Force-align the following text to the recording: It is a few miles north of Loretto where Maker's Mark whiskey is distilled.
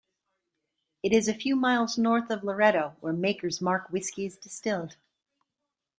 It 1.03 1.13
is 1.13 1.27
a 1.27 1.33
few 1.35 1.55
miles 1.55 1.95
north 1.95 2.31
of 2.31 2.43
Loretto 2.43 2.95
where 3.01 3.13
Maker's 3.13 3.61
Mark 3.61 3.91
whiskey 3.91 4.25
is 4.25 4.35
distilled. 4.35 4.95